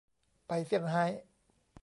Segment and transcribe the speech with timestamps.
[0.47, 1.03] ไปเซี่ยงไฮ้